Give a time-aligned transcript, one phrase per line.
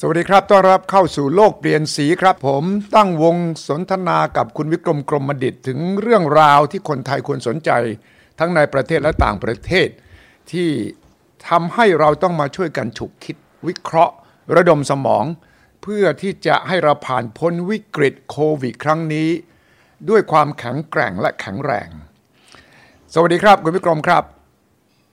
[0.00, 2.64] สวัสดีครับ ต้อนรับเข้าสู่โลกเปลี่ยนสีครับ ผม
[2.94, 3.36] ตั้งวง
[3.68, 7.70] สนทนากับคุณวิกรมกรมดิตถึงเรื่องราวที่คนไทยควรสนใจ
[8.38, 9.88] ทั้งในประเทศและต่างประเทศ
[10.52, 10.70] ที่
[11.48, 13.36] ทำให้เราต้องมาช่วยกันฉุกคิด
[13.66, 14.14] วิเคราะห์
[14.56, 15.24] ระดมสมอง
[15.82, 19.28] เพื่อที่จะให้เราผ่านพ้นวิกฤตโควิดครั้งนี้
[20.08, 21.88] ด้วยความแข็งแกร่งและแข็งแรง
[23.14, 24.24] สวัสดีครับคุณวิกรมครับ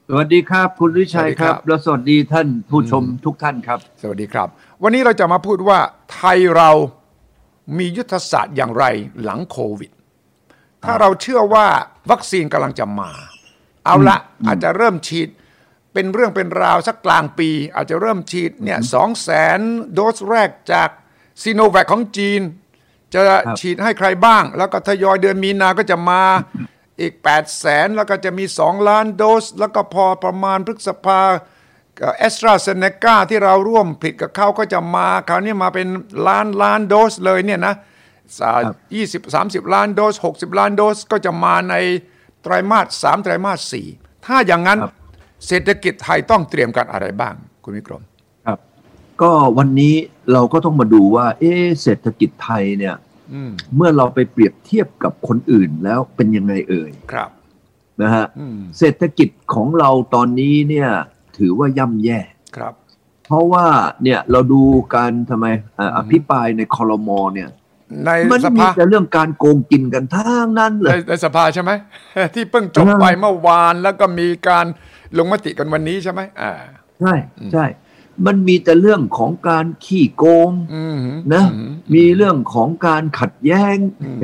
[0.09, 4.47] สวัสดีครับ คุณวิชัยสวัสดีคครัรับบและสวัสดีท่านผู้ชมทุกท่านครับ สวัสดีครับ
[4.83, 5.79] วันนี้เราจะมาพูดว่า
[6.13, 6.69] ไทยเรา
[7.78, 8.86] มียุทธศาสตร์อย่างไร
[9.23, 9.92] หลังโควิด
[10.83, 11.68] ถ้าเราเชื่อว่า
[12.11, 13.11] วัคซีนกำลังจะมา
[13.86, 15.29] เอาละอาจจะเริ่มฉีด
[15.93, 19.59] เป็นเรื่องเป็นราวสักกลางปี อาจจะเริ่มฉีดเนี่ยสองแสน
[19.93, 20.89] โดสแรกจาก
[21.42, 22.42] ซีโนแวคของจีน
[23.14, 23.21] จะ
[23.59, 26.21] ฉีดให้ใครบ้าง แล้วก็ทยอยเดือนมีนาก็จะมา
[27.02, 31.21] อีก 8 0 0แสนแล้วก็จะมี 2 ล้านโดส แล้วก็พอประมาณพฤษภา
[32.17, 35.88] แอสตราเซเนกาที่เราร่วมผลิตกับเขาก็จะมาคราวนี้มาเป็น
[36.28, 37.75] ล้านล้านโดสเลยเนี่ยนะ
[38.95, 41.76] ยี่สิบสามสิบล้านโดส 60 ล้านโดสก็จะมาใน
[42.42, 43.88] ไตรมาสสามไตรมาสสี่
[44.26, 44.94] ถ้าอย่างนั้นครับ
[45.48, 48.04] เศรษฐกิจไทยต้องเตรียมการอะไรบ้าง คุณวิกรม
[48.45, 48.60] ครับ
[49.22, 49.95] ก็วันนี้
[50.32, 53.12] เราก็ต้องมาดูว่า เอ๊ะเศรษฐกิจไทยเนี่ยอืม
[53.76, 57.30] เมื่อเราไปเปรียบเทียบกับคนอื่นแล้วเป็นยังไงเอ่ยครับ
[58.02, 60.90] นะฮะอืมเศรษฐกิจของเราตอนนี้เนี่ย
[61.38, 62.20] ถือว่าย่ำแย่
[62.58, 62.74] ครับ
[63.26, 63.66] เพราะว่า
[64.04, 64.62] เนี่ยเราดู
[64.96, 67.50] การทำไมเอ่ออภิปรายในคอรมอเนี่ย
[68.06, 71.72] ในมันสมีภาแต่เรื่องการโกงกินกันทั้งนั้นเลในยในสภาใช่ไหม
[72.36, 74.66] ที่เพิ่งจบไปเมื่อวานแล้วก็มีการ
[75.18, 76.54] ลงมติกันวันนี้ใช่ไหมอ่า
[77.02, 77.14] ใช่
[77.54, 77.66] ใช่
[78.25, 80.97] มันมีแต่เรื่องของการขี้โกงอืม
[81.33, 84.17] นะอืมมีเรื่องของการขัดแย้งอืม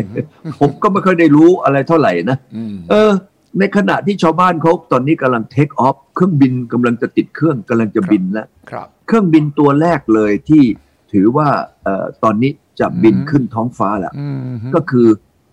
[0.60, 3.12] ผมก็ไม่ค่อยได้รู้อะไรเท่าไหร่นะอืมเออ
[3.60, 10.64] ในขณะที่ชาวบ้านเขาตอนนี้กำลังเทคออฟเครื่องบินกำลังจะติดเครื่องกำลังจะบินแล้วครับเครื่องบินตัวแรกเลยที่
[11.12, 11.50] ถือว่า
[11.84, 14.40] เอ่อตอนนี้จะบินอืมขึ้นท้องฟ้าแล้วอืม
[14.76, 15.08] ก็คือ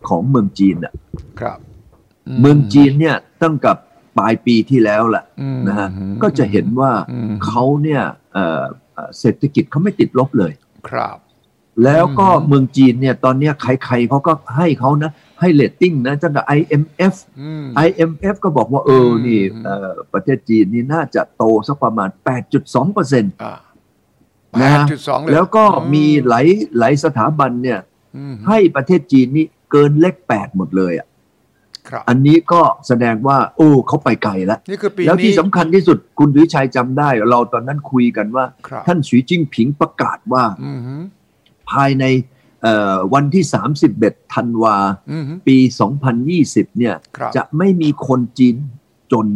[0.09, 0.93] ของเมืองจีนอะ
[1.41, 1.59] ครับ
[2.41, 3.77] เมืองจีนเนี่ยตั้งกับ
[4.19, 5.89] ปลายปีที่แล้วแหละอืมนะฮะ
[6.23, 8.03] ก็จะเห็นว่าอืมเขาเนี่ย
[8.37, 8.65] เอ่อ
[8.95, 10.53] เอ่อเศรษฐกิจเขาไม่ติดลบเลย
[10.89, 11.19] ครับ
[11.85, 15.11] แล้วก็อืมเมืองจีนเนี่ยตอนเนี้ยใครๆเขาก็ให้เขานะ
[15.41, 22.09] ให้เลตติ้งนะจังกับ IMF อืม IMF ก็บอกว่าเอออืมนี่เอ่อประเทศจีนนี่น่าจะโตสักประมาณ
[22.53, 23.55] 8.2เปอร์เซ็นต์อ่า
[24.61, 25.65] นะฮะแปดจุดสองเลยแล้วก็
[25.95, 26.47] มีหลาย
[26.79, 27.81] หลายสถาบันเนี่ย
[28.17, 31.16] อืมให้ประเทศจีนนี่เกินเลข8หมดเลยอะครับ
[32.09, 40.81] อันนี้ก็แสดงว่าโอ้เขาไปไกลแล้วนี่คือปีแล้วนี้ที่สำคัญที่สุดคุณวิชัยจำได้ เราตอนนั้นคุยกันว่าครับท่านสีจิ้งผิงประกาศว่าอืม
[41.71, 42.05] ภายใน
[42.63, 43.45] เอ่อวันที่
[43.89, 44.77] 31ธันวา
[45.11, 45.57] อืมปี
[46.19, 48.57] 2020 เนี่ยครับจะไม่มีคนจีน
[49.13, 49.27] จน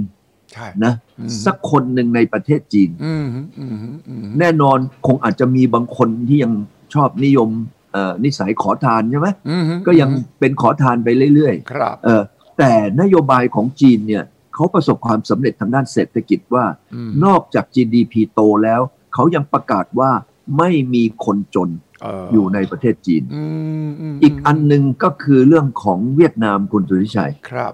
[0.52, 3.26] ใช่นะอืมสักคนหนึ่งในประเทศจีนอืม
[3.58, 3.76] อืม
[4.08, 6.52] อืมแน่นอนคงอาจจะมีบางคนที่ยัง
[6.94, 7.48] ชอบนิยม
[7.92, 12.22] เอ่อนิสัยขอทานใช่ไหมอืมก็ยังเป็นขอทานไปเรื่อยครับๆเออ
[12.58, 14.24] แต่นโยบายของจีนเนี่ย
[14.54, 18.80] เขาประสบความสำเร็จทางด้านเศรษฐกิจว่าอืมนอกจาก GDP โตแล้ว
[19.14, 20.10] เขายังประกาศว่า
[20.58, 21.70] ไม่มีคนจน
[22.02, 23.44] เอออยู่ในประเทศจีนอื
[23.88, 27.72] มมอีกอันหนึ่งก็คือเรื่องของเวียดนามคุณสุริชัยครับ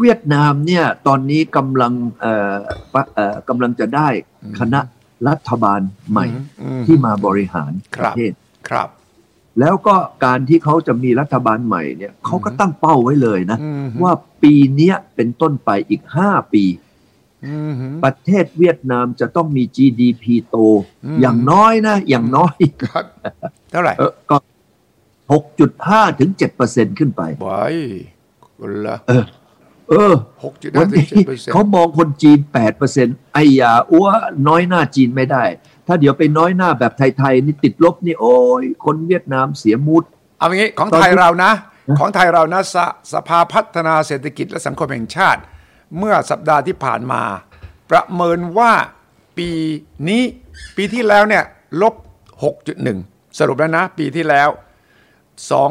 [0.00, 2.56] เวียดนามเนี่ยตอนนี้กำลังเอ่อ
[2.92, 4.08] ปะเอ่อกำลังจะได้
[4.58, 4.80] คณะ
[5.28, 6.26] รัฐบาลใหม่
[6.62, 8.32] อืมที่มาบริหารคปรับระเทศ
[8.68, 8.88] ครับ
[9.60, 16.64] แล้วก็การที่เขาจะมีรัฐบาลใหม่เนี่ยเขาก็ตั้งเป้าไว้เลยนะอืมว่าปีเนี้ยเป็นต้นไปอีก5ปี
[17.44, 17.72] อืม
[18.04, 20.56] ประเทศเวียดนามจะต้องมี GDP โต
[21.04, 23.04] อืมอย่างน้อยนะ อย่างน้อยครับ
[23.70, 24.36] เท่าไหร่เออก็
[25.48, 26.30] 6.5ถึง
[26.64, 27.76] 7%ขึ้นไปบอย
[28.56, 29.24] คนละเออ
[29.88, 30.14] เออ
[30.44, 32.38] หกจุดวัห้านถึงนี้เจ็ดเปอร์เซ็นต์เขามองคนจีน
[32.86, 34.06] 8%ไอ้ยาอ้ว
[34.48, 35.44] น้อยหน้าจีนไม่ได้
[35.86, 40.04] ถ้าเดี๋ยวไปน้อยหน้าแบบไทยๆนี่ติดลบนี่โอ้ยคนเวียดนามเสียมูด
[40.38, 41.52] เอาอย่างนี้ของตอนไทยที่เรานะ
[41.98, 42.76] ของไทยเรานะส
[43.12, 45.40] สภาพัฒนาเศรษฐกิจและสังคมแห่งชาติ
[45.98, 47.22] เมื่อสัปดาห์ที่ผ่านมา
[47.90, 48.72] ประเมินว่า
[49.38, 49.50] ปี
[50.08, 50.22] นี้
[50.76, 51.44] ปีที่แล้วเนี่ย
[51.82, 51.94] ลบ
[52.66, 54.48] 6.1 สรุปแล้วนะ ปีที่แล้ว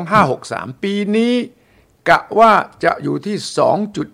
[0.02, 1.34] 2563 ปีนี้
[2.10, 2.52] กะว่า
[2.84, 3.36] จะอยู่ที่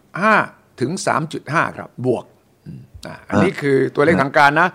[0.02, 0.92] 2.5 ถึง
[1.36, 2.26] 3.5 ครับ บวก
[2.66, 4.70] อืมอะอันนี้คือตัวเลขทางการนะ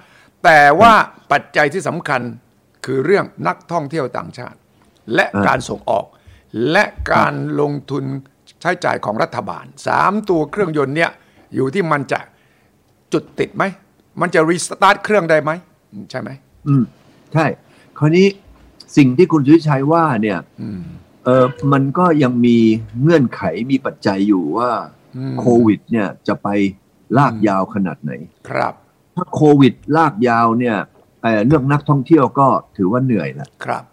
[0.44, 0.94] แต่ว่า
[1.32, 2.20] ปัจจัยที่สำคัญ
[2.84, 4.58] คือเรื่องนักท่องเที่ยวต่างชาติ
[5.14, 6.06] และการส่งออก
[6.70, 8.04] และการลงทุน
[8.60, 11.10] ใช้จ่ายของรัฐบาลสามตัวเครื่องยนต์เนี่ย
[11.54, 12.20] อยู่ที่มันจะ
[13.12, 13.64] จุดติดไหม
[14.20, 15.50] มันจะรีสตาร์ทเครื่องได้ไหม
[16.10, 16.30] ใช่ไหม
[16.68, 16.84] อืม
[17.34, 17.46] ใช่
[17.98, 18.26] คราวนี้
[18.96, 20.80] สิ่งที่คุณสุวิชัยว่าเนี่ยอืม
[21.24, 22.58] เออมันก็ยังมี
[23.00, 24.70] เงื่อนไขมีปัจจัยอยู่ว่า
[25.16, 26.48] อืมโควิด เนี่ยจะไป
[27.18, 28.12] ลากยาวขนาดไหน
[28.48, 28.74] ครับ
[29.16, 30.76] ถ้าโควิดลากยาวเนี่ย
[31.22, 33.84] เอ่อเรื่องนักท่องเที่ยวก็ถือว่าเหนื่อยแล้วครับ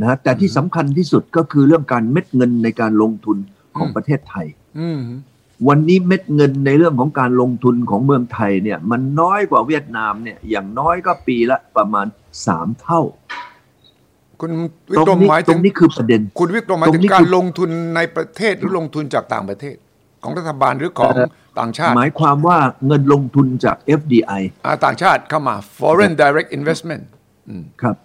[0.00, 3.36] นะฮะแต่ที่สำคัญที่สุดก็คือเรื่องการเม็ดเงินในการลงทุน
[3.76, 4.46] ของอืมประเทศไทย
[4.78, 5.00] อืม
[5.68, 12.06] วันนี้เม็ดเงินในเรื่องของการลงทุนของเมืองไทยเนี่ย มันน้อยกว่าเวียดนามเนี่ยอย่างน้อยก็ปีละประมาณ
[12.46, 13.00] สามเท่า
[14.40, 14.50] คุณ
[14.90, 19.76] วิตรงกรมนี้หมายตถึรงงนี้คือประเด็น คุณวิกรมหมายตรถึงงนี้การคือลงทุนในประเทศหรือลงทุนจากต่างประเทศ
[20.22, 21.28] ของรัฐบาลหรือของเอ่อ
[21.58, 27.04] ต่างชาติ หมายความว่าเงินลงทุนจาก FDI อ่าต่างชาติเข้ามา foreign direct investment
[27.82, 27.96] ครับ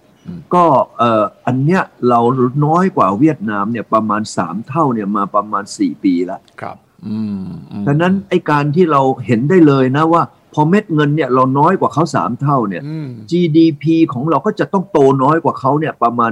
[0.53, 0.65] ก็
[0.97, 2.19] เอ่ออันเนี้ยเรา
[2.65, 6.77] น้อยกว่าเวียดนามเนี่ยประมาณ 3 เท่าเนี่ยมาประมาณ 4 ปีแล้วครับ
[7.07, 10.23] อืมอืมดังนั้นไอการที่เราเห็นได้เลยนะว่า
[10.53, 13.83] พอเม็ดเงินเนี่ยเราน้อยกว่าเขา3เท่าเนี่ยอืม GDP
[14.13, 16.31] ของเราก็จะต้องโตน้อยกว่าเขาเนี่ยประมาณ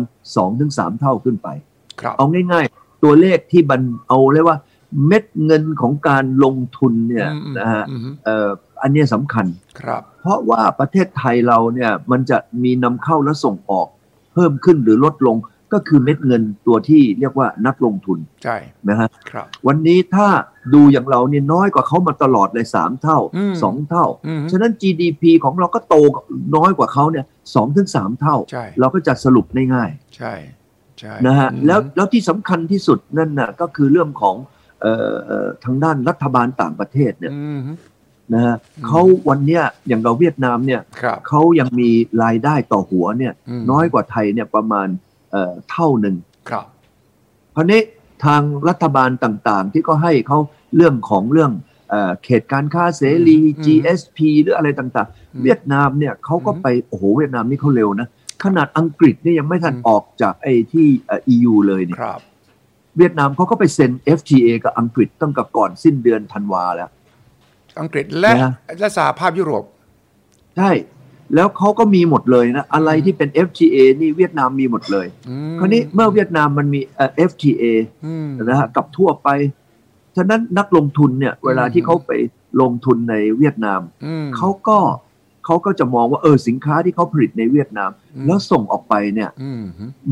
[0.49, 1.47] 2-3 เท่าขึ้นไป
[2.01, 4.57] ครับเอาง่าย ๆ ตัวเลขที่บันเอาเลยว่า
[5.07, 8.49] เม็ดเงินของการลงทุนเนี่ยอืมนะฮะอืมเอ่อ
[8.81, 9.45] อันเนี้ยสำคัญ
[9.81, 13.87] ครับ เพราะว่าประเทศไทยเราเนี่ยมันจะมีนำเข้าและส่งออก
[14.33, 15.37] เพิ่มขึ้นหรือลดลง
[15.73, 18.57] ก็คือเม็ดเงินตัวที่เรียกว่านักลงทุนใช่
[18.89, 20.27] นะฮะครับ วันนี้ถ้า
[20.73, 25.95] ดูอย่างเราเนี่ยน้อยกว่าเขามาตลอดเลยสามเท่าอืมสองเท่าอืมฉะนั้น GDP ของเราก็โต
[26.55, 30.33] น้อยกว่าเขาเนี่ยสองถึงสามเท่าใช่เราก็จะสรุปได้ง่ายใช่
[30.99, 34.60] ใช่นะฮะอืมแล้วแล้วที่สำคัญที่สุดนั่นน่ะก็คือเรื่องของเอ่อเอ่อ
[35.63, 37.59] ทางด้านรัฐบาลต่างประเทศเนี่ยอืม
[38.33, 41.89] นะฮะอืมเขาวันเนี้ยอย่างเราเวียดนามเนี่ยครับเขายังมี
[42.23, 44.87] รายได้ต่อหัวเนี่ยอืมน้อยกว่าไทยเนี่ยประมาณ
[45.31, 46.15] เอ่อเท่าหนึ่ง
[46.49, 46.65] ครับ
[47.55, 47.81] คราวนี้
[48.25, 50.39] ทางรัฐบาลต่างๆ ที่ก็ให้เขา
[50.75, 51.51] เรื่องของเรื่อง
[51.89, 58.07] เอ่อเขตการค้าเสรีอืม GSP หรืออะไรต่างอืมๆเวียดนามเนี่ยเขาก็อืมไปโอ้โหเวียดนามนี่เขาเร็วนะ
[58.43, 62.19] ขนาดอังกฤษนี่ยังไม่ทันอืมออกจากไอ้ที่เอ่อ EU เลยเนี่ยครับ
[62.97, 66.89] เวียดนามเขาก็ไปเซ็น FTA กับอังกฤษตั้งแต่ก่อนสิ้นเดือนธันวาแล้ว
[67.81, 69.63] อังกฤษและนะและสหภาพยุโรป
[70.57, 70.71] ใช่
[71.35, 77.63] แล้วเขาก็มีหมดเลยนะ อะไรที่เป็น FTA นี่เวียดนามมีหมดเลยอืมคราวนี้เมื่อเวียดนามมันมีเอ่อ FTA
[78.05, 79.29] อืมนะฮะกับทั่วไป
[80.17, 82.11] ฉะนั้นนักลงทุนเนี่ย เวลาที่เขาไป
[82.61, 84.77] ลงทุนในเวียดนามอืมเขาก็
[85.45, 89.63] เขาก็จะมองว่าเออสินค้าที่เขาผลิตในเวียดนามอืมแล้วส่งออกไปเนี่ยอืม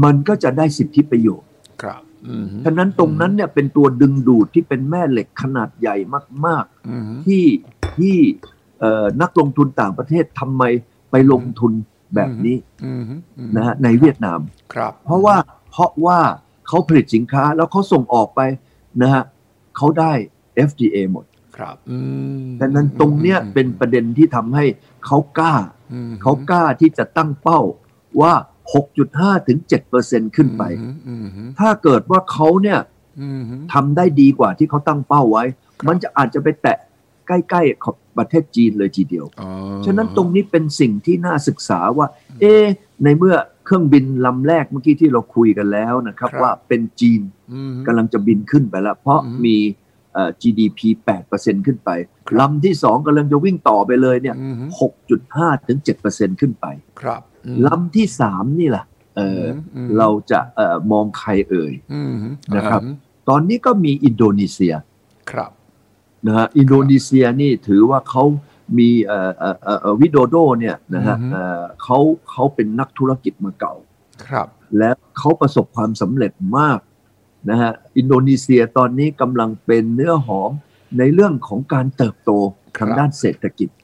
[0.03, 1.49] มันก็จะได้สิทธิประโยชน์
[1.81, 2.08] ครับอืม
[2.65, 5.95] ฉะนั้นตรงนั้นเนี่ยเป็นตัวดึงดูดที่เป็นแม่เหล็กขนาดใหญ่
[6.45, 7.45] มากอืมๆที่
[7.97, 8.17] ที่
[8.79, 10.63] เอ่อนักลงทุนต่างประเทศทำไม
[11.11, 11.73] ไปลงทุน
[12.15, 14.39] แบบนี้อืมอืมนะฮะในเวียดนาม
[14.73, 15.35] ครับ เพราะว่า
[15.71, 16.19] เพราะว่า
[16.67, 18.41] เขาผลิตสินค้าแล้วเขาส่งออกไป
[19.01, 19.23] นะฮะ
[19.77, 20.11] เขาได้
[20.67, 21.25] FDA หมด
[21.57, 21.97] ครับอื
[22.43, 24.65] มดังนั้นตรงเนี้ยเป็นประเด็นที่ทำให้
[25.05, 25.55] เขากล้า
[25.93, 27.61] อืมเขากล้าที่จะตั้งเป้า
[28.21, 28.33] ว่า
[28.77, 29.59] 6.5 ถึง
[29.97, 31.13] 7%ขึ้นไปอืมอื
[31.45, 32.79] มถ้าเกิดว่าเขาเนี่ย
[33.19, 33.41] อืม
[33.73, 35.43] ทำได้ดีกว่าที่เขาตั้งเป้าไว้
[35.87, 36.77] มันจะอาจจะไปแตะ
[37.27, 39.49] ใกล้ๆของประเทศจีนเลยทีเดียวอ๋อ
[39.85, 42.07] ฉะนั้นตรงนี้เป็นสิ่งที่น่าศึกษาว่า
[42.41, 42.63] เอ๊ะ
[43.03, 43.35] ในเมื่อ
[43.65, 47.21] เครื่องบินลำแรกเมื่อกี้ที่เราคุยกันแล้วนะครับว่าเป็นจีน
[47.53, 49.57] อืมกำลังจะบินขึ้นไปแล้ว เพราะอืมมี
[50.13, 50.79] เอ่อ GDP
[51.23, 51.89] 8%ขึ้นไป
[52.27, 54.55] ครับลำที่สองกำลังจะวิ่งต่อไปเลยเนี่ยอืม
[55.17, 55.79] 6.5 ถึง
[56.09, 56.65] 7%ขึ้นไป
[57.01, 57.28] ครับอืม
[57.65, 58.85] ลำที่สามนี่แหละ
[59.17, 59.43] เออ
[59.75, 62.13] อมเราจะเอ่อมองใครเอ่ยอืม
[62.55, 62.81] นะครับ
[63.29, 64.73] ตอนนี้ก็มีอินโดนีเซีย
[65.31, 65.51] ครับ
[66.27, 68.23] นะฮะอินโดนีเซียนี่ถือว่าเขา
[68.77, 71.97] มีเอ่อเอ่อเอ่อเอ่อวิโดโดเนี่ยนะฮะอือฮึเอ่อเขา
[72.29, 73.73] เขาเป็นนักธุรกิจมาเก่า
[74.27, 74.47] ครับ
[74.77, 76.79] และเขาประสบความสำเร็จมาก
[77.49, 80.51] นะฮะอินโดนีเซียตอนนี้กำลังเป็นเนื้อหอม
[80.97, 82.31] ในเรื่องของการเติบโต
[82.79, 83.78] ทางด้านเศรษฐกิจครับ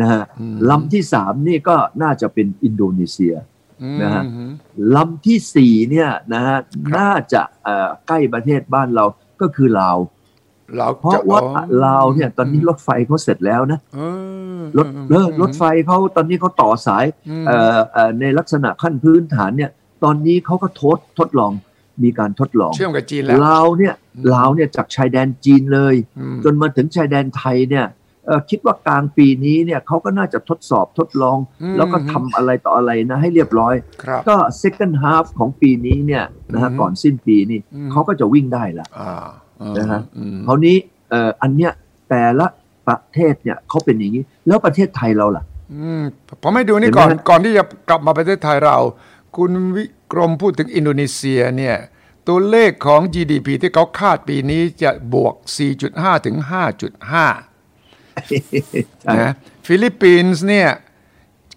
[0.00, 3.34] นะฮะอืมลำที่สามนี่ก็น่าจะเป็นอินโดนีเซีย
[3.82, 4.22] อืมนะฮะ
[4.96, 6.56] ลำที่สี่เนี่ยนะฮะ
[6.88, 9.04] ครับน่าจะเอ่อใกล้ประเทศบ้านเรา
[9.40, 9.98] ก็คือลาว
[10.76, 14.00] เราเพราะจว่าอ๋อลาวเนี่ยตอนนี้รถไฟเขาเสร็จแล้วนะเอ
[14.58, 17.04] อรถเออรถไฟเขาตอนนี้เขาต่อสาย
[17.42, 19.70] มเอ่อเอ่อในลักษณะขั้นพื้นฐานเนี่ย
[20.04, 21.52] ตอนนี้เขาก็ทดทดลอง
[22.02, 28.01] มีการทดลองเชื่อมกับจีนแล้วลาวเนี่ยอืมลาวเนี่ยจากชายแดนจีนเลยอืมจนมาถึงชายแดนไทยเนี่ยเอ่อ
[28.50, 33.74] คิดว่ากลางปีนี้เนี่ยเขาก็น่าจะทดสอบทดลองอืมแล้วก็ทำอะไรต่ออะไรนะให้เรียบร้อย
[34.04, 39.12] ครับก็ second half ของปีนี้เนี่ยนะฮะอืมก่อนสิ้นปีนี่อืมเขาก็จะวิ่งได้ละอ่า
[39.60, 40.76] อ่านะฮะอืมคราวนี้
[41.10, 41.72] เอ่ออันเนี้ย
[42.10, 42.46] แต่ละ
[42.86, 46.02] ประเทศเนี่ยเขาเป็นอย่างนี้ แล้วประเทศไทยเราล่ะอืม
[46.42, 48.78] ผมให้ดูนี่เห็นไหมก่อนฮะก่อนที่จะกลับมาประเทศไทยเรา
[49.36, 51.76] คุณวิกรมพูดถึงอินโดนีเซียเนี่ย
[52.28, 55.34] ตัวเลขของ GDP ที่เขาคาดปีนี้จะบวก
[55.80, 56.36] 4.5 ถึง
[57.00, 57.51] 5.5
[59.20, 59.32] นะ
[59.66, 60.68] ฟิลิปปินส์เนี่ย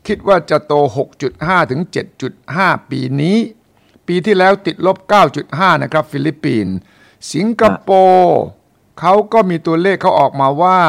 [0.07, 0.73] คิดว่าจะโต
[1.21, 1.81] 6.5 ถึง
[2.35, 3.37] 7.5 ปีนี้
[4.07, 4.97] ปีที่แล้วติดลบ
[5.39, 6.75] 9.5 นะครับ ฟิลิปปินส์
[7.33, 8.39] สิงคโปร์
[8.99, 10.81] เขาก็มีตัวเลขเขาออกมาว่า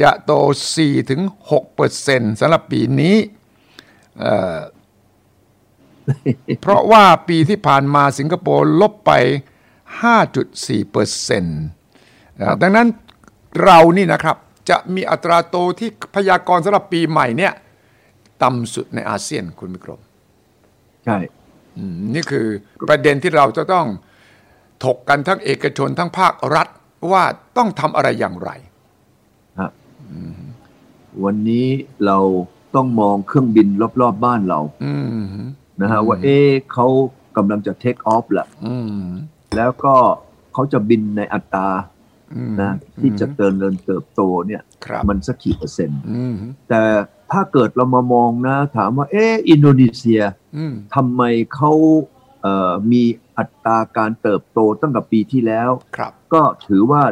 [0.00, 0.32] จะโต
[0.74, 3.16] 4 ถึง6เปอร์เซ็นต์สำหรับปีนี้
[4.18, 4.58] เอ่อ
[6.62, 9.12] เพราะว่าปีที่ผ่านมาสิงคโปร์ลบไป
[10.02, 11.60] 5.4เปอร์เซ็นต์
[12.62, 12.88] ดังนั้น
[13.62, 14.36] เรานี่นะครับ
[14.70, 17.52] จะมีอัตราโตที่พยากรณ์สำหรับปีใหม่เนี่ย
[18.42, 20.00] ต่ำสุดในอาเซียนคุณมิกรม
[21.04, 21.18] ใช่
[21.76, 22.46] อืมนี่คือ
[22.88, 23.86] ประเด็นที่เราจะต้อง
[24.84, 26.68] ถกกันทั้งเอกชนทั้งภาครัฐ
[27.12, 27.24] ว่า
[27.56, 28.50] ต้องทำอะไรอย่างไร
[29.58, 29.70] ครับ
[31.24, 31.66] วันนี้
[32.06, 32.18] เรา
[32.74, 35.24] ต้องมองเครื่องบินรอบๆบบ้านเราอืม
[35.80, 36.86] นะฮะว่าเอ๊ะเขา
[37.36, 39.02] กำลังจะเทคออฟแหละอืม
[39.56, 39.94] แล้วก็
[40.52, 41.95] เขาจะบินในอัตราอืม
[42.60, 46.34] นะที่จะเติเริญเติบโตเนี่ยครับมันสักกี่เปอร์เซ็นต์อืม
[46.68, 46.82] แต่
[47.32, 50.22] ถ้าเกิดเรามามองนะ ถามว่า เอ๊ะอินโดนีเซีย
[50.56, 51.22] อืมทำไม
[51.54, 51.72] เขา
[52.42, 53.02] เอ่อมี
[53.38, 57.02] อัตราการเติบโตตั้งแต่ปีที่แล้วครับก็ถือว่า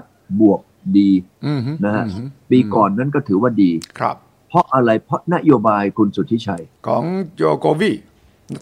[0.41, 0.61] บวก
[0.99, 1.11] ดี
[1.47, 4.17] อืมนะฮะอืมปีก่อนนั้นก็ถือว่าดีครับ
[4.49, 7.03] เพราะอะไรเพราะนโยบายคุณสุทธิชัย ของ
[7.35, 7.93] โจโกวี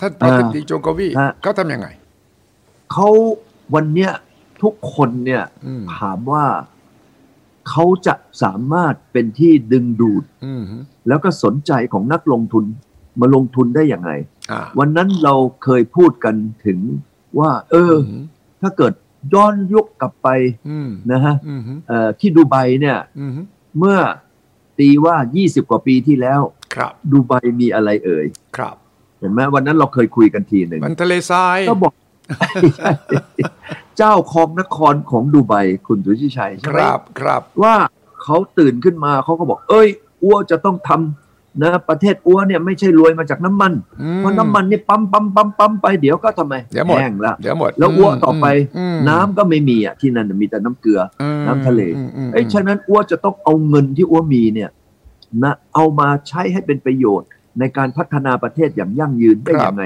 [0.01, 1.89] ท่านประธานาธิบดีโจโกวีฮะเขาทำยังไง
[2.93, 3.09] เขา
[3.75, 4.13] วันเนี้ย
[4.63, 6.45] ทุกคนเนี่ยอืมถามว่า
[7.69, 10.63] เขาจะสามารถเป็นที่ดึงดูดอืม
[11.09, 12.65] แล้วก็สนใจของนักลงทุน
[13.21, 14.13] มาลงทุนได้อย่างไร
[14.51, 16.35] อ่าวันนั้นเราเคยพูดกัน
[16.67, 16.79] ถึง
[17.39, 18.23] ว่า เออม
[18.61, 18.93] ถ้าเกิด
[19.35, 20.29] ย้อนยุคกลับไป
[20.69, 23.33] อืมนะฮะอืมเอ่อที่ดูไบเนี่ยอืม
[23.79, 23.99] เมื่อ
[24.79, 26.41] ตีว่า 20 กว่าปีที่แล้ว
[26.75, 28.27] ครับดูไบมีอะไรเอ่ย
[28.57, 28.77] ครับ
[29.19, 31.93] เห็นไหมวันนั้นเราเคยคุยกันทีหนึ่งมันทะเลทรายก็บอก
[33.99, 35.55] เจ้าครองนครของดูไบ
[35.87, 37.75] คุณสุทธิชัยคใช่ไหมรับครับว่า
[38.23, 39.89] เขาตื่นขึ้นมาเขาก็บอก เอ้ย
[40.25, 43.73] อ้วจะต้องทำนะประเทศอ้วเนี่ยไม่ใช่รวยมาจากน้ำมัน
[44.03, 48.47] อืเพราะน้ำมันนี่ปั๊มปั๊มปั๊มปั๊มไปเดี๋ยวก็ทำไมเดี๋ยวหมดแห้งละเดี๋ยวหมดแล้วอ้วต่อไป
[48.95, 54.71] มน้ำก็ไม่มีอะที่นั่นมีแต่น้ำเกลืออืมน้ำทะเลอืมอืมเอ้ยฉะนั้นอ้วจะต้องเอาเงินที่อ้วมีเนี่ย
[55.43, 59.85] นะเอามาใช้ให้เป็นประโยชน์ในการพัฒนาประเทศอย่างยั่งยืนได้ยังไง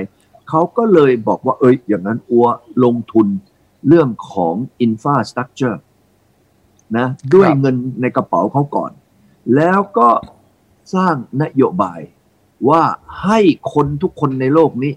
[0.49, 2.47] เขาก็เลยบอกว่าเอ้ยอย่างนั้นอ้ว
[2.85, 3.27] ลงทุน
[3.89, 4.55] เรื่องของ
[4.87, 5.79] infrastructure
[6.99, 8.91] นะด้วยเงินในกระเป๋าเขาก่อน
[9.57, 10.09] แล้วก็
[10.95, 12.01] สร้างนโยบาย
[12.69, 12.83] ว่า
[13.25, 13.41] ให้
[13.75, 14.93] คนทุกคนในโลกนี้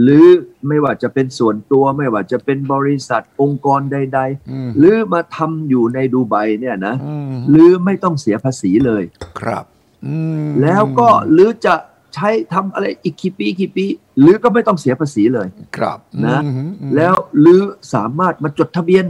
[0.00, 0.26] หรือ
[0.68, 9.02] ไม่ว่าจะเป็นส่วนตัวไม่ว่าจะเป็นบริษัทองค์กรใดอืมๆหรือมาทำอยู่ในดูไบเนี่ยนะอืมหรือไม่ต้องเสียภาษีเลย
[9.40, 9.64] ครับ
[10.06, 11.74] อืมแล้วก็หรือจะ
[12.14, 13.86] ใช้ทำอะไรอีกกี่ปีกี่ปี
[14.20, 17.60] หรือก็ไม่ต้องเสียภาษีเลยครับนะอืมอืมแล้วหรือ
[17.94, 19.06] สามารถมาจดทะเบียน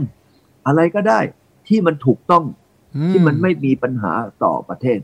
[0.67, 1.19] อะไรก็ได้
[1.67, 2.43] ที่มันถูกต้อง
[2.95, 4.11] อืที่มันไม่มีปัญหา
[4.43, 4.99] ต่อประเทศ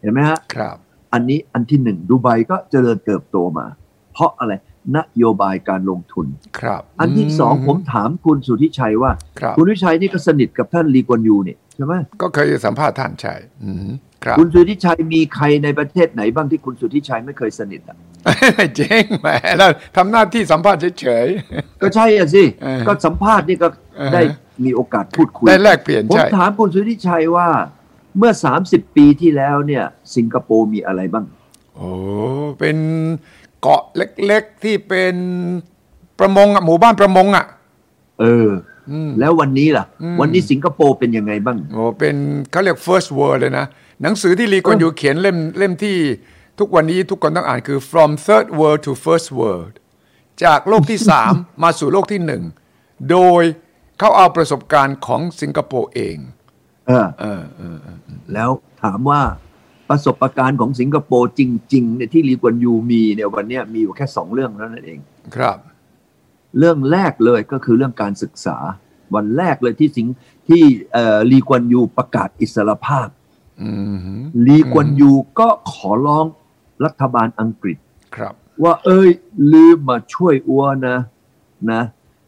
[0.00, 0.76] เห็นไหมฮะครับ
[1.12, 3.66] อันนี้อันที่หนึ่งดูไบก็เจริญเติบโตมา
[4.12, 4.52] เพราะอะไร
[4.96, 6.26] นโยบายการลงทุน
[6.60, 13.78] ครับ อันที่สองผมถามคุณสุทธิชัยว่าครับคุณสุทธิชัยนี่ก็สนิทกับท่านลีกวนยูนี่ใช่ไหมก็เคยสัมภาษณ์ท่านใช่อืม
[14.24, 17.96] ครับ คุณสุทธิชัยมีใครในประเทศไหนบ้างที่คุณสุทธิชัยไม่เคยสนิทอะ
[18.76, 19.28] เจ๊งแหม
[19.58, 21.26] แล้วทำหน้าที่สัมภาษณ์เฉย
[21.82, 24.22] ก็ใช่อะสิเออก็สัมภาษณ์นี่ก็เออได้
[24.64, 27.48] มีโอกาสพูดคุๆยได้แลกเปลี่ยนผมใช่ถามคุณสุทธิชัยว่า
[28.18, 28.32] เมื่อ
[28.64, 29.84] 30 ปีที่แล้วเนี่ย
[30.16, 31.24] สิงคโปร์มีอะไรบ้าง
[31.74, 31.90] โอ้
[32.58, 32.76] เป็น
[33.60, 35.14] เกาะเล็กๆที่เป็น
[36.18, 37.44] ประมงอะหมู่บ้านประมงอะ
[38.20, 38.48] เออ
[38.90, 42.16] อืมแล้ววันนี้ล่ะอืมวันนี้สิงคโปร์เป็นยังไงบ้าง โอ้เป็น
[42.50, 43.66] เขาเรียก first world เลยนะ
[44.02, 45.96] หนังสือที่ลีกอนอยู่เขียนเล่มเล่มที่
[46.58, 49.74] ทุกวันนี้ทุกคนต้องอ่านคือ from third world to first world
[50.44, 51.32] จากโลกที่สาม
[51.62, 52.42] มาสู่โลกที่หนึ่ง
[53.10, 53.42] โดย
[53.98, 56.16] เขาเอาประสบการณ์ของสิงคโปร์เอง
[56.88, 57.98] เออเออเออเออ
[58.32, 58.50] แล้ว
[58.82, 59.20] ถามว่า
[59.88, 61.42] ประสบการณ์ของสิงคโปร์จ
[61.74, 64.98] ริงๆเนี่ยที่ลีกวนยูมีเนี่ยวันเนี้ยมีอยู่แค่สองเรื่องเท่านั้นเอง
[65.36, 65.58] ครับ
[66.58, 68.56] เรื่องแรกเลยก็คือเรื่องการศึกษา
[69.14, 70.06] วันแรกเลยที่สิง
[70.48, 73.08] ที่เอ่อลีกวนยูประกาศอิสรภาพ
[73.62, 73.70] อื
[74.20, 76.26] มลีกวนยูก็ขอร้อง
[76.84, 77.78] รัฐบาลอังกฤษ
[78.16, 79.08] ครับว่าเอ้ย
[79.52, 80.98] ลืมมาช่วยอัวนะ
[81.72, 81.82] นะ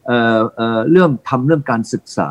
[0.07, 2.29] เอ่อเอ่อเรื่องทำเรื่องการศึกษา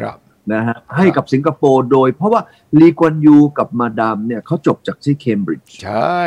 [0.00, 0.18] ครับ
[0.52, 2.40] นะฮะให้กับสิงคโปร์โดย เพราะว่า
[2.78, 6.22] ลีกวนยูกับมาดามเนี่ยเขาจบจากที่เคมบริดจ์ใช่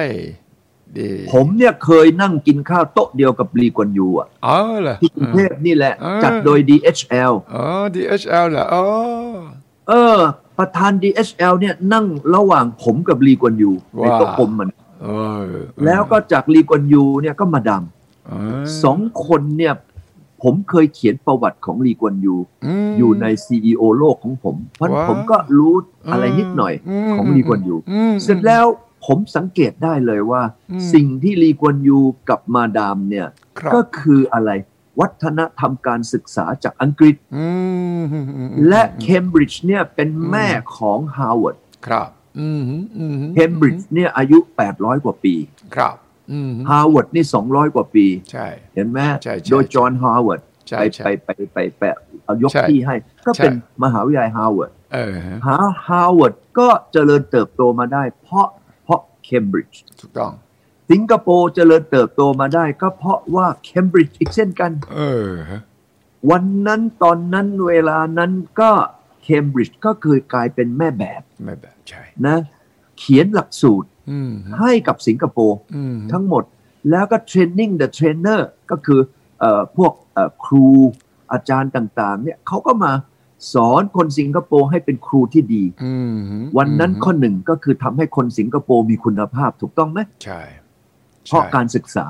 [0.97, 7.63] ดีผมเนี่ยเคยนั่งกินข้าวโต๊ะเดียวกับลีกวนยูอะอ๋อเหรอที่กรุงเทพนี่แหละเออจัดโดย DHL อ๋อ
[7.95, 8.85] DHL เหรออ๋อ
[9.87, 10.19] เออ
[10.57, 12.05] ประธาน DHL เนี่ยนั่ง
[12.35, 14.69] ระหว่างผมกับลีกวนยูในโต๊ะกลมมัน
[15.01, 15.07] เอ
[15.43, 15.45] อ
[15.85, 17.83] แล้วก็จากลีกวนยูเนี่ยก็มาดาม
[18.27, 19.73] เออสองคนเนี่ย
[20.43, 22.41] ผมเคยเขียนประวัติของลีกวนยูม
[22.97, 25.73] อยู่ใน CEO โลกของผม เพราะว้าวผมก็รู้
[26.11, 26.73] อะไรนิดหน่อย
[27.09, 28.65] มของลีกวนยูอืมเสร็จแล้ว
[29.05, 30.41] ผมสังเกตได้เลยว่า
[30.71, 33.27] อืมสิ่งที่ลีกวนยูกับมาดามเนี่ย
[33.59, 34.51] ครับก็คืออะไร
[34.99, 37.47] วัฒนธรรมการศึกษาจากอังกฤษอื
[38.01, 38.03] ม
[38.67, 44.37] และเคมบริดจ์เนี่ยเป็นแม่ของฮาร์วาร์ดครับอืมฮึอืมฮึเคมบริดจ์เนี่ยอายุ
[44.71, 45.35] 800 กว่าปี
[45.75, 45.95] ครับ
[46.31, 51.81] อืมฮึฮาร์วาร์ดนี่ 200 กว่าปี ใช่ เห็นไหมใช่ใช่โดยจอห์นฮาร์วาร์ดใช่ไปใช่ไปไปไปไป
[52.23, 53.53] เอายกใช่ที่ให้ ก็ใช่เป็น
[53.83, 58.47] มหาวิทยาลัยฮาร์วาร์ดเออฮะหาฮาร์วาร์ดก็เจริญเติบโตมาได้ เพราะ
[58.83, 60.31] เพราะเคมบริดจ์ถูกต้อง
[60.89, 65.61] สิงคโปร์เจริญเติบโตมาได้ ก็เพราะว่าเคมบริดจ์อีกเช่นกัน เออฮะ
[66.29, 68.71] วันนั้นตอนนั้นเวลานั้นก็
[69.23, 72.37] เคมบริดจ์ก็เคยกลายเป็นแม่แบบไม่แบบใช่นะ
[72.97, 76.43] เขียนหลักสูตรอืมฮึให้กับสิงคโปร์อืมฮึทั้งหมด
[76.89, 78.99] แล้วก็ training the trainer ก็คือ
[79.39, 80.65] เอ่อพวกเอ่อครู
[81.31, 82.91] อาจารย์ต่าง ๆ เนี่ยเขาก็มา
[83.53, 90.41] สอนคนสิงคโปร์ให้เป็นครูที่ดีอืมฮึวันนั้นอืมฮึข้อหนึ่งก็คือทำให้คนสิงคโปร์มีคุณภาพถูกต้องไหมใช่
[91.29, 92.05] เพราะใช่การศึกษา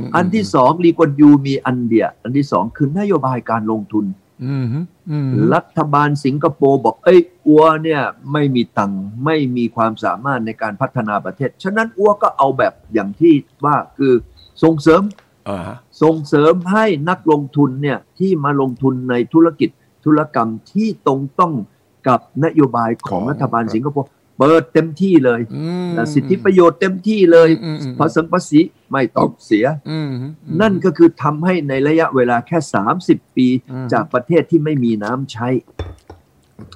[0.00, 4.06] มอันที่สองลีกวนยูมีอันเดีย อันที่สองคือนโยบายการลงทุน
[4.44, 4.78] อืมฮึ
[5.10, 8.02] อืมฮึรัฐบาลสิงคโปร์บอก เอ้ยอัวเนี่ย
[8.32, 14.12] ไม่มีตังค์ไม่มีความสามารถในการพัฒนาประเทศ ฉะนั้นอัวก็เอาแบบอย่างที่ว่าคือ
[14.62, 15.02] ส่งเสริม
[15.48, 19.70] อ่าฮะส่งเสริมให้นักลงทุนเนี่ยที่มาลงทุนในธุรกิจ
[20.04, 21.52] ธุรกรรมที่ตรงต้อง
[22.08, 28.60] กับนโยบายของรัฐบาลสิงคโปร์ เปิดเต็มที่เลยอืมและสิทธิประโยชน์เต็มที่เลยอืมอืมภาษีภาษี
[28.92, 32.58] ไม่ต้องเสียอืมฮึอืมนั่นก็คือทำให้ในระยะเวลาแค่
[32.98, 35.48] 30 ปีอืมจากประเทศที่ไม่มีน้ำใช้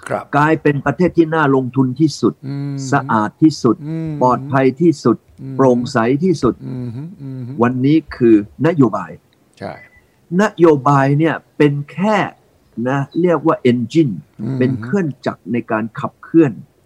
[0.08, 3.76] ครับกลายเป็นประเทศที่น่าลงทุนที่สุดอืมสะอาดที่สุด
[4.08, 8.36] ปลอดภัยที่สุดอืมโปร่งใสที่สุดอืมฮึอืมฮึวันนี้คือ
[8.66, 9.10] นโยบาย
[9.58, 9.72] ใช่
[10.42, 12.16] นโยบายเนี่ยเป็นแค่
[12.88, 16.77] นะเรียกว่า engine อืมเป็นเครื่องจักรในการขับเคลื่อนครับ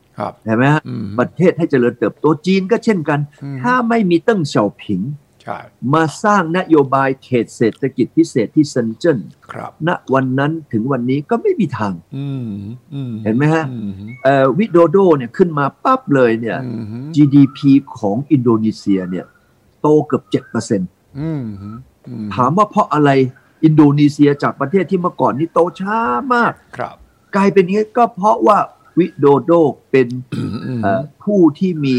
[0.44, 5.02] เห็นไหมฮะอืมประเทศให้เจริญเติบโตจีนก็เช่นกันอืมถ้าไม่มีเติ้งเสี่ยวผิง
[5.42, 5.58] ใช่
[5.94, 9.18] มาสร้างนโยบายเขตเศรษฐกิจพิเศษที่เซินเจิ้น
[9.52, 12.48] ครับณวันนั้นถึงวันนี้ก็ไม่มีทางอืม
[12.94, 17.58] อืมเห็นไหมฮะอืมฮึเอ่อวิโดโดเนี่ยขึ้นมาปั๊บเลยเนี่ยอืมฮึ GDP
[17.98, 19.26] ของอินโดนีเซียเนี่ย
[19.80, 21.70] โตเกือบ7%อืมฮึ
[22.08, 23.10] อืมถามว่าเพราะอะไร
[23.64, 25.98] อินโดนีเซียจากประเทศที่เมื่อก่อนนี่โตช้า
[26.34, 26.96] มากครับ
[27.36, 28.58] กลายเป็นอย่างนี้ก็เพราะว่า
[28.98, 29.52] วิโดโด
[29.90, 31.96] เป็นอืมอืมเอ่อผู้ที่มี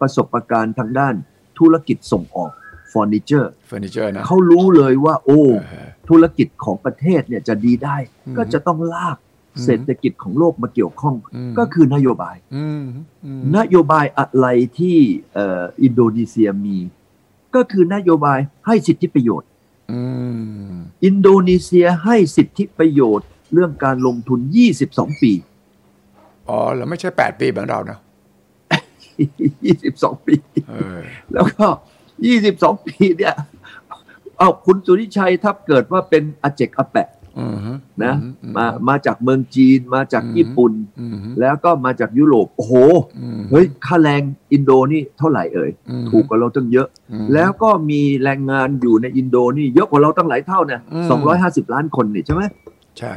[0.00, 1.14] ประสบการณ์ทางด้าน
[1.58, 2.52] ธุรกิจส่งออก
[2.90, 9.16] เฟอร์นิเจอร์เฟอร์นิเจอร์นะเขารู้เลยว่า โอ้เออธุรกิจของประเทศเนี่ยจะดีได้อืมก็จะต้องลาก
[9.56, 12.84] อืมเศรษฐกิจของโลกมาเกี่ยวข้องอืมก็คือนโยบายอืม
[13.24, 14.46] อืมนโยบายอะไร
[14.78, 14.98] ที่
[15.34, 16.78] เอ่ออินโดนีเซียมี
[17.54, 19.48] ก็คือนโยบายให้สิทธิประโยชน์
[19.92, 20.00] อื
[20.72, 24.40] มอินโดนีเซียให้สิทธิประโยชน์เรื่องการลงทุน
[24.80, 25.32] 22 ปี
[26.48, 27.98] อ๋อแล้วไม่ใช่แปดปีเหมือนเรานะ
[29.26, 30.34] 22ปี
[30.68, 31.00] เออ
[31.32, 31.66] แล้วก็
[32.26, 33.34] 22ปีเนี่ย
[34.38, 37.72] เอาคุณสุริชัยถ้าเกิดว่าเป็นอาเจกอาแปะอืมฮึ
[38.04, 42.74] นะอืมามาจากเมืองจีนมาจากอืมญี่ปุ่นอืมฮึแล้วก็มาจากยุโรปโอ้โห
[43.18, 52.42] อืมเฮ้ยค่าแรงอินโดนี่เท่าไหร่เอ่ยอืมถูกกว่าเราตั้งเยอะอืมแล้วก็มีแรงงานอยู่ในอินโดนี่เยอะกว่าเราตั้งหลายเท่าเนี่ยอืมสองร้อยห้าสิบล้านคนนี่ใช่ไหม
[52.98, 53.14] ใช่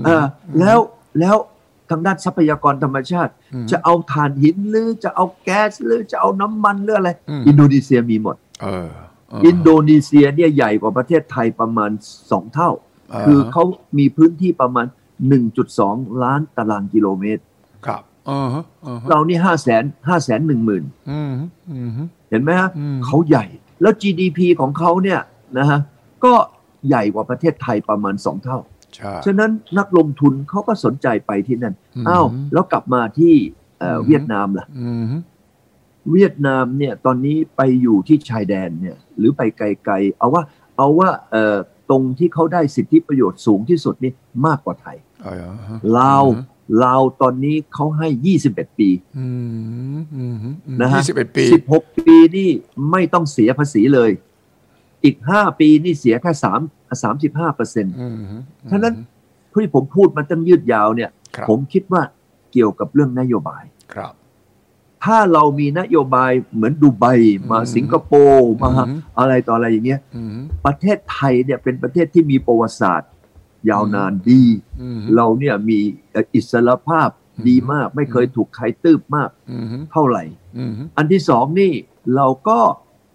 [0.00, 0.24] มเออ
[0.58, 0.78] แล้ว
[1.20, 1.36] แล้ว
[1.90, 8.88] ทางด้านทรัพยากรธรรมชาติอืมจะเอาถ่านหินหรือจะเอาแก๊สหรือจะเอาน้ำมันหรืออะไรอืมอินโดนีเซียมีหมดเออ
[9.42, 11.90] เอินโดนีเซียเนี่ยใหญ่กว่าประเทศไทยประมาณ
[12.30, 12.70] สองเท่า
[13.26, 13.64] คือเขา
[13.98, 14.86] มีพื้นที่ประมาณ
[15.54, 17.42] 1.2 ล้านตารางกิโลเมตร
[17.86, 21.32] ครับอ่าฮะอ่าฮะเรานี่ห้าแสนห้าแสนหนึ่งหมื่นอืม
[21.70, 23.44] อืมฮึเห็นไหมฮะอืมเขาใหญ่
[23.82, 25.20] แล้ว GDP ของเขาเนี่ย
[25.58, 25.80] นะฮะ
[26.24, 26.32] ก็
[26.88, 28.77] ใหญ่กว่าประเทศไทยประมาณสองเท่าใช่
[29.26, 33.34] ฉะนั้นนักลงทุนเขาก็สนใจไปที่นั่นอืมอ้าวแล้วกลับมาที่
[33.80, 35.16] เอ่ออมเวียดนามล่ะอืมฮึ
[36.12, 40.42] เวียดนามเนี่ยตอนนี้ไปอยู่ที่ชายแดนเนี่ย หรือไปไกลๆ เอาว่า
[40.76, 41.56] เอาว่าเอ่อ
[41.90, 44.12] ตรงที่เขาได้สิทธิประโยชน์สูงที่สุดนี่
[44.46, 45.34] มากกว่าไทยอ๋อ
[45.68, 46.44] ฮะลาวอืม
[46.84, 48.08] ลาวตอนนี้เขาให้
[48.46, 49.26] 21 ปีอื
[49.98, 52.48] มอืมฮึอืมนะฮะยี่สิบเอ็ดปี 16 ปีนี่
[52.90, 54.10] ไม่ต้องเสียภาษีเลย
[55.04, 58.36] อีก 5 ปีนี่เสียแค่3 35เปอร์เซ็นต์อืมฮึ
[58.70, 58.94] ฉะนั้น
[59.52, 62.02] ที่ผมพูดมาตั้งยืดยาวเนี่ยครับผมคิดว่า
[62.52, 64.12] เกี่ยวกับเรื่องนโยบายครับ
[65.04, 67.06] ถ้าเรามีนโยบายเหมือนดูไบ
[67.50, 73.10] มาอืมสิงคโปร์มาอืมอะไรต่ออะไรอย่างเงี้ยอืมฮึประเทศไทยเนี่ยเป็นประเทศที่มีประวัติศาสตร์
[73.70, 74.42] ยาวนานดี
[74.82, 75.78] อืมฮึเราเนี่ยมี
[76.12, 80.24] เอ่ออิสรภาพอืมดีมาก ไม่เคยถูกใครตืบมากอืมฮึเท่าไหร่
[80.58, 81.72] อืมฮึอันที่สองนี่
[82.16, 82.58] เราก็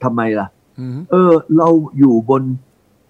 [0.04, 0.48] ทำไมล่ะ
[0.80, 2.44] อืมฮึเออ เราอยู่บน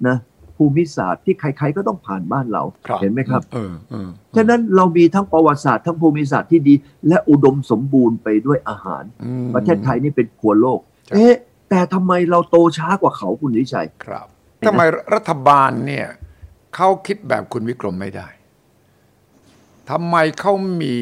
[0.08, 0.18] นะ
[0.58, 6.74] ภูมิศาสตร์ที่ใครๆก็ต้องผ่านบ้านเราครับเห็นไหมครับเออเออฉะนั้นเรามีทั้งประวัติศาสตร์ทั้งภูมิศาสตร์ที่ดี
[7.08, 11.36] และอุดมสมบูรณ์ไปด้วยอาหารอืมประเทศไทยนี่เป็นครัวโลกใช่เอ๊ะ
[11.70, 14.28] แต่ทำไมเราโตช้ากว่าเขาคุณวิชัยครับ
[14.60, 14.82] เห็นไหมทำไม
[15.14, 16.08] รัฐบาลเนี่ย
[16.76, 18.28] เขาคิดแบบคุณวิกรมไม่ได้
[19.92, 20.96] ทำไมเขามี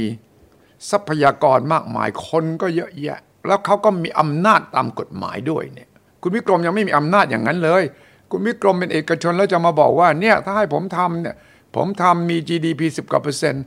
[0.90, 5.90] ทรัพยากรมากมายคนก็เยอะแยะ แล้วเขาก็มีอำนาจตามกฎหมายด้วยเนี่ย
[6.22, 7.84] คุณวิกรมยังไม่มีอำนาจอย่างนั้นเลย
[8.32, 11.36] คุณวิกรมเป็นเอกชนแล้วจะมาบอกว่าเนี่ยถ้าให้ผมทำเนี่ย
[11.76, 13.66] ผมทำมี GDP 10กว่าเปอร์เซ็นต์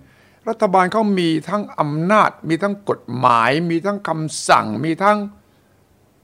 [0.49, 5.19] รัฐบาลเขามีทั้งอำนาจ มีทั้งกฎหมาย มีทั้งคำสั่ง มีทั้ง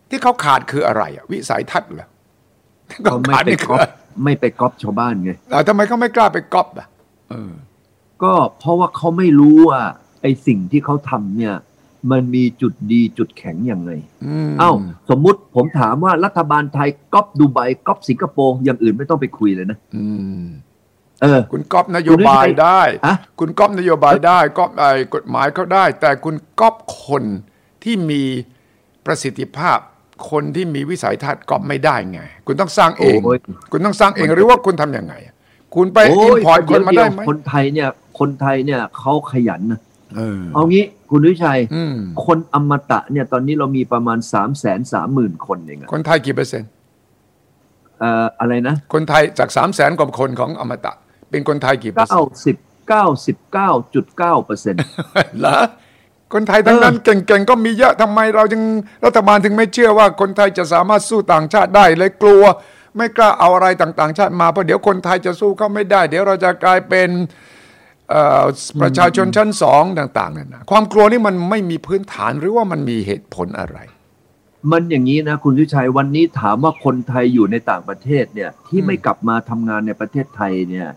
[0.08, 2.08] ที่เขาขาดคืออะไรอะวิสัยทัศน์เหรอ
[3.04, 3.92] เขาไม่ขาดไปนี่คืก๊ออปอะไร
[4.24, 6.86] ไม่ไปก๊อปชาวบ้านไงอ่าทำไมเขาไม่กล้าไปก๊อปอะ
[7.30, 7.52] เออ
[8.22, 9.80] ก็เพราะว่าเขาไม่รู้ว่า
[10.22, 11.54] ไอ้สิ่งที่เขาทำเนี่ย
[12.10, 13.90] มันมีจุดดีจุดแข็งยังไง
[14.26, 14.72] อืมเอ้า
[15.10, 20.04] สมมุติผมถามว่ารัฐบาลไทยก๊อปดูไบก๊อปสิงคโปร์อย่างอื่นไม่ต้องไปคุยเลยนะอื
[20.42, 20.44] ม
[21.22, 26.74] เออ คุณก๊อปนโยบายได้ฮะคุณก๊อปนโยบายได้ก๊อปไอ้กฎหมายเขาได้ แต่คุณก๊อป
[27.06, 27.24] คน
[27.84, 28.22] ที่มี
[29.06, 29.78] ประสิทธิภาพ
[30.30, 33.38] คนที่มีวิสัยทัศน์ก๊อปไม่ได้ไง คุณต้องสร้างเองโอ้ย
[33.72, 35.14] คุณต้องสร้างเองหรือว่าคุณทำยังไง
[35.74, 39.80] คุณไปโอ้ย import คนมาได้ไหมคนไทยเนี่ย คนไทยเนี่ยเขาขยันนะ
[40.16, 41.96] เออเอางี้คุณวิชัยอืม
[42.26, 46.68] คนอมตะเนี่ยตอนนี้เรามีประมาณสามแสนสามหมื่นคนเองอะคนไทยกี่เปอร์เซ็นต์
[47.98, 50.92] เอ่ออะไรนะ คนไทยจากสามแสนกว่าคนของอมตะ
[51.30, 52.56] เป็นคนไทยกี่เปอร์เซ็นเก้าสิบ
[52.88, 54.80] เก้าสิบเก้าจุดเก้าเปอร์เซ็นต์
[55.40, 55.58] เหรอ
[56.34, 58.62] คนไทยทั้งนั้นเก่งๆก็มีเยอะทำไมเราจึง
[59.04, 62.44] รัฐบาลถึงไม่เชื่อว่าคนไทยจะสามารถสู้ต่างชาติได้เลยกลัว
[62.96, 67.28] ไม่กล้าเอาอะไรต่างๆ ชาติมาเพราะเดี๋ยวคนไทยจะสู้เขาไม่ได้ เดี๋ยวเราจะกลายเป็นเอ่อ
[68.82, 73.78] ประชาชนชั้นสองต่างๆนั่นนะความกลัวนี่มันไม่มีพื้นฐานหรือว่ามันมีเหตุผลอะไร
[74.70, 80.88] มันอย่างนี้นะคุณวิชัยวันนี้ถามว่าคนไทยอยู่ในต่างประเทศเนี่ยที่อืมไม่กลับมาทำงานในประเทศไทยเนี่ย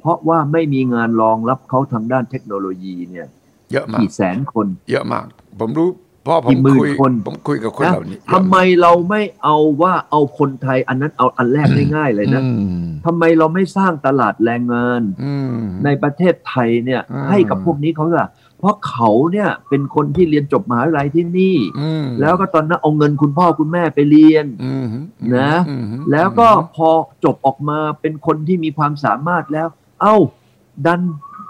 [0.00, 3.26] เพราะว่าไม่มีงานรองรับเขาทางด้านเทคโนโลยีเนี่ย
[3.72, 5.26] เยอะมากกี่แสนคน เยอะมาก
[5.60, 12.48] ผมรู้เพราะผมกี่หมื่นคุยคนผมคุยกับคนนะเหล่านี้ทำไมเราไม่เอาว่าเอาคนไทย อันนั้นเอาอันแรกง่ายๆเลยนะอื
[12.84, 18.28] มทำไมเราไม่สร้างตลาดแรงงานอืมในประเทศไทยเนี่ยอืมให้กับพวกนี้เขาล่ะ
[18.58, 24.86] เพราะเขาเนี่ยเป็นคนที่เรียนจบมหาวิทยาลัยที่นี่อืมแล้วก็ตอนนั้นเอาเงินคุณพ่อคุณแม่ไปเรียนอืม
[25.36, 26.88] นะอืมแล้วก็พอ
[27.24, 29.68] จบออกมาเป็นคนที่มีความสามารถแล้ว
[30.00, 30.16] เอ้า
[30.86, 31.00] ดัน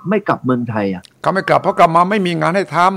[0.08, 2.92] ไม่กลับเมืองไทยอะเขาไม่กลับเพราะกลับมาไม่มีงานให้ทำครับ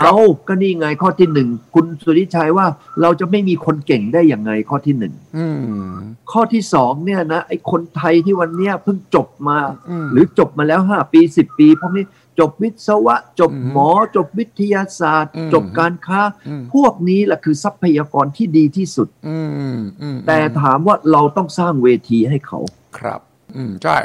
[0.00, 0.16] เอ้า
[0.48, 2.66] ก็นี่ไงข้อที่หนึ่งคุณสุริชัยว่า
[3.00, 5.94] เราจะไม่มีคนเก่งได้อย่างไงข้อที่หนึ่งอืม
[6.32, 9.58] ข้อที่สองเนี่ยนะไอ้คนไทยที่วันเนี้ยเพิ่งจบมา
[10.04, 12.04] มหรือจบมาแล้วห้าปีสิบปีพวกนี้
[12.38, 22.58] จบวิศวะ จบอืมหมอ จบวิทยาศาสตร์อืมจบการค้าอืมพวกนี้แหละคือทรัพยากรที่ดีที่สุดอืมอืมแต่ถามว่าเราต้องสร้างเวทีให้เขา
[22.98, 23.20] ครับ
[23.56, 23.96] อืมใช่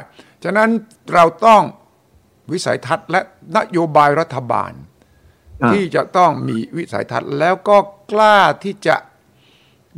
[0.43, 0.69] ฉะนั้น
[1.13, 1.61] เราต้อง
[2.51, 3.21] วิสัยทัศน์และ
[3.57, 4.87] นโยบายรัฐบาลอะ
[5.71, 7.77] ที่จะต้องมีวิสัยทัศน์ แล้วก็
[8.11, 8.95] กล้าที่จะ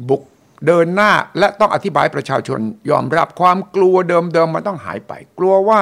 [0.09, 0.23] บุก
[0.65, 5.81] เดินหน้าและต้องอธิบายประชาชนยอมรับความกลัวเดิมๆมันต้องหายไป กลัวว่า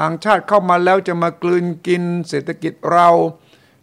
[0.00, 3.08] ต่างชาติเข้ามาแล้วจะมากลืนกินเศรษฐกิจเรา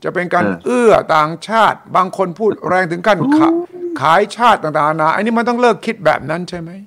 [0.04, 3.48] จะเป็นการเออเอื้อต่างชาติ บางคนพูดแรงถึงขั้นขา
[4.02, 6.84] ขายชาติต่างๆนานาอันนี้มันต้องเลิกคิดแบบนั้นใช่ไหมเอ้ย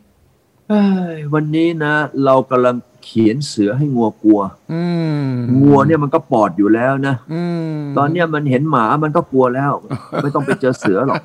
[1.35, 4.41] วันนี้นะ เรากำลังเขียนเสือให้งัวกลัว
[4.73, 4.83] อื
[5.25, 5.29] ม
[5.61, 7.43] งัวเนี่ยมันก็ปอดอยู่แล้วนะอื
[7.75, 9.73] มตอนเนี้ยมันเห็นหมามันก็กลัวแล้ว
[10.23, 11.23] ไม่ต้องไปเจอเสือหรอก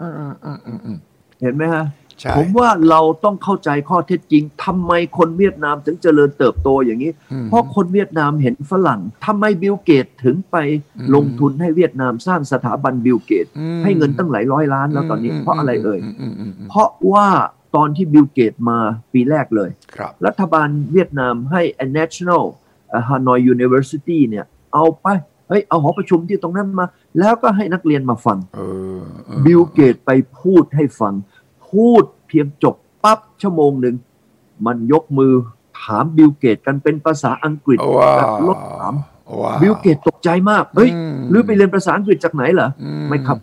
[0.00, 0.96] อืมอืมอืมอืมอืม
[1.42, 1.84] เห็นไหมฮะ
[2.20, 10.56] ใช่ผมว่าเราต้องเข้าใจข้อเท็จจริงทำไมคนเวียดนามถึงเจริญเติบโตอย่างนี้อืมเพราะคนเวียดนามเห็นฝรั่งทำไมบิลเกตถึงไป
[10.98, 17.26] อืมลงทุนให้เวียดนามสร้างสถาบันบิลเกตส์อืมให้เงินตั้งหลายร้อยล้านแล้วตอนนี้ เพราะอะไรเอ่ยมอืมอืมอืมเพราะว่า
[17.74, 18.78] ตอนที่บิลเกตส์มา
[19.12, 21.62] ปีแรกเลย ครับ รัฐบาลเวียดนามให้
[21.98, 22.42] National
[23.08, 25.06] Hanoi University เนี่ย เอาไป
[25.48, 26.86] เฮ้ย เอาหอประชุมที่ตรงนั้นมา
[27.18, 28.60] แล้วก็ให้นักเรียนมาฟังเอ
[28.98, 31.14] อเออบิลเกตส์ไปพูดให้ฟัง
[31.68, 33.94] พูดเพียงจบปั๊บชั่วโมงหนึ่ง
[34.66, 35.32] มันยกมือ
[35.80, 38.94] ถามบิลเกตส์กันเป็นภาษาอังกฤษว้าแบบลดถาม
[39.40, 43.38] ว้าวบิลเกตตกใจมาก เฮ้ยอืมหรือไปเรียนภาษาอังกฤษจากไหนเหรออืไม่ครับ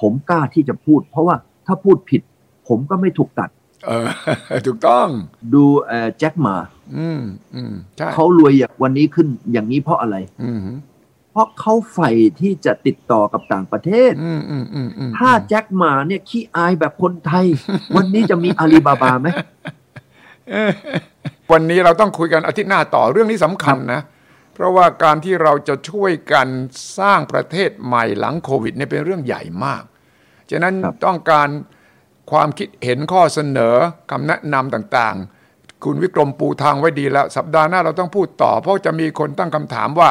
[0.00, 2.22] ผมกล้าที่จะพูด เพราะว่าถ้าพูดผิด
[2.68, 3.50] ผมก็ไม่ถูกตัด
[3.86, 4.08] เออ
[4.66, 5.06] ถูกต้อง
[5.54, 6.56] ดูเอ่อแจ็คหมา
[6.98, 7.20] อืม
[7.54, 10.60] อืมใช่เขารวยอย่างวันนี้ขึ้นอย่างนี้เพราะอะไร อืม
[11.30, 17.46] เพราะเขาใฝ่ที่จะติดต่อกับต่างประเทศอืมอืมอืมอืมถ้าแจ็คหมาเนี่ยขี้อายแบบคนไทย
[17.96, 19.28] วันนี้จะมีอาลีบาบาไหม
[21.52, 24.00] วันนี้เราต้องคุยกันอาทิตย์หน้าต่อเรื่องนี้สำคัญนะ
[24.54, 26.48] เพราะว่าการที่เราจะช่วยกัน
[26.98, 29.82] สร้างประเทศใหม่หลังโควิดเนี่ยเป็นเรื่องใหญ่มาก
[30.50, 31.48] ฉะนั้นครับต้องการ
[32.30, 33.74] ความคิดเห็นข้อเสนอ
[34.10, 40.10] คำแนะนำต่างๆ คุณวิกรมปูทางไว้ดีแล้ว สัปดาห์หน้าเราต้องพูดต่อ เพราะจะมีคนตั้งคำถามว่า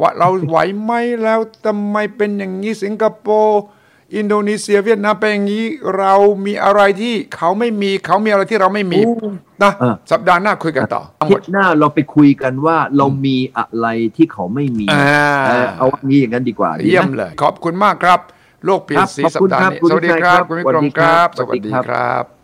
[0.00, 3.60] ว่าเราไหวไหมแล้วทำไมเป็นอย่างนี้สิงคโปร์
[4.14, 5.64] อินโดนีเซียเวียดนามเป็นอย่างนี้
[5.98, 6.14] เรา
[6.46, 9.28] มีอะไรที่เขาไม่มีเขามีอะไรที่เราไม่มีโอ้
[9.62, 18.20] นะเออสัปดาห์หน้าคุยกันต่อทั้งหทิมดศหน้าเราไปคุยกันว่าเรามีอะไรที่เขาไม่มีอ่าเออเอางี้อย่างนั้นดีกว่าดีเยี่ยมนะเลย ขอบคุณมากครับ
[18.66, 22.35] โลกเปลี่ยนสีครับขอบสัปคุณดาห์ครับนี้คุณสวัสดีครับชัยครับ คุณวิกรมสวัสดีคครัรับบสวัสดีสวัสดีครับครับ